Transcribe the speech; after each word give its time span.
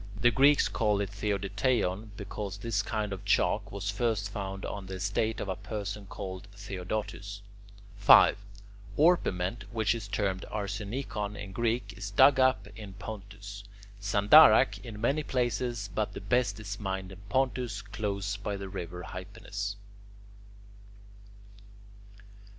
The 0.19 0.31
Greeks 0.31 0.67
call 0.67 0.99
it 0.99 1.11
[Greek: 1.15 1.39
theodoteion], 1.41 2.09
because 2.17 2.57
this 2.57 2.81
kind 2.81 3.13
of 3.13 3.23
chalk 3.23 3.71
was 3.71 3.91
first 3.91 4.31
found 4.31 4.65
on 4.65 4.87
the 4.87 4.95
estate 4.95 5.39
of 5.39 5.47
a 5.47 5.55
person 5.55 6.07
named 6.17 6.47
Theodotus. 6.55 7.41
5. 7.97 8.35
Orpiment, 8.97 9.65
which 9.71 9.93
is 9.93 10.07
termed 10.07 10.41
[Greek: 10.41 10.51
arsenikon] 10.53 11.35
in 11.35 11.51
Greek, 11.51 11.93
is 11.95 12.09
dug 12.09 12.39
up 12.39 12.67
in 12.75 12.93
Pontus. 12.93 13.63
Sandarach, 13.99 14.83
in 14.83 14.99
many 14.99 15.21
places, 15.21 15.91
but 15.93 16.13
the 16.13 16.19
best 16.21 16.59
is 16.59 16.79
mined 16.79 17.11
in 17.11 17.19
Pontus 17.29 17.83
close 17.83 18.37
by 18.37 18.57
the 18.57 18.69
river 18.69 19.03
Hypanis. 19.03 19.75